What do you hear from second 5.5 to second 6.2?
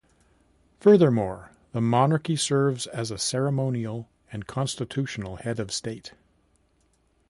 of state.